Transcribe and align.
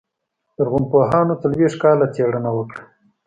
لرغونپوهانو 0.57 1.39
څلوېښت 1.41 1.77
کاله 1.83 2.05
څېړنه 2.15 2.49
وکړه. 2.57 2.81